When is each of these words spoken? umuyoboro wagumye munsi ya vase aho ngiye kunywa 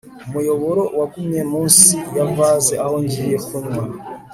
umuyoboro 0.25 0.81
wagumye 0.97 1.41
munsi 1.51 1.89
ya 2.17 2.25
vase 2.35 2.73
aho 2.85 2.95
ngiye 3.03 3.37
kunywa 3.45 3.83